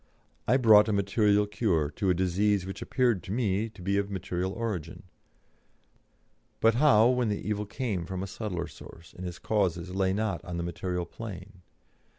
[0.47, 4.09] I brought a material cure to a disease which appeared to me to be of
[4.09, 5.03] material origin;
[6.59, 10.43] but how when the evil came from a subtler source, and its causes lay not
[10.43, 11.61] on the material plane?